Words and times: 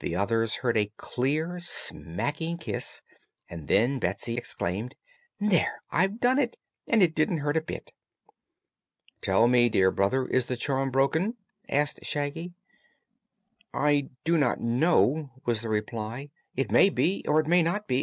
The 0.00 0.16
others 0.16 0.56
heard 0.66 0.76
a 0.76 0.90
clear, 0.96 1.60
smacking 1.60 2.58
kiss, 2.58 3.00
and 3.48 3.68
then 3.68 4.00
Betsy 4.00 4.36
exclaimed: 4.36 4.96
"There! 5.38 5.78
I've 5.88 6.18
done 6.18 6.40
it, 6.40 6.56
and 6.88 7.00
it 7.00 7.14
didn't 7.14 7.36
hurt 7.38 7.56
a 7.56 7.60
bit!" 7.60 7.92
"Tell 9.20 9.46
me, 9.46 9.68
dear 9.68 9.92
brother; 9.92 10.26
is 10.26 10.46
the 10.46 10.56
charm 10.56 10.90
broken?" 10.90 11.36
asked 11.68 12.04
Shaggy. 12.04 12.54
"I 13.72 14.08
do 14.24 14.36
not 14.36 14.60
know," 14.60 15.30
was 15.44 15.60
the 15.60 15.68
reply. 15.68 16.32
"It 16.56 16.72
may 16.72 16.90
be, 16.90 17.24
or 17.28 17.38
it 17.38 17.46
may 17.46 17.62
not 17.62 17.86
be. 17.86 18.00